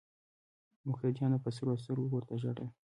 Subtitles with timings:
[0.89, 2.67] مقتدیانو په سرو سترګو ورته ژړل.